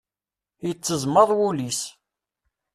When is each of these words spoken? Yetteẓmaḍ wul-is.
Yetteẓmaḍ 0.67 1.29
wul-is. 1.39 1.81